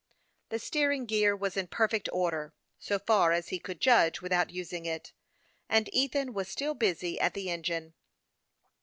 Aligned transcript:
The 0.49 0.57
steering 0.57 1.05
gear 1.05 1.35
was 1.35 1.55
in 1.55 1.67
perfect 1.67 2.09
order, 2.11 2.55
so 2.79 2.97
far 2.97 3.33
as 3.33 3.49
he 3.49 3.59
could 3.59 3.79
judge 3.79 4.19
without 4.19 4.49
using 4.49 4.87
it, 4.87 5.11
and 5.69 5.93
Ethan 5.93 6.33
was 6.33 6.47
still 6.47 6.73
busy 6.73 7.19
at 7.19 7.35
the 7.35 7.51
engine. 7.51 7.93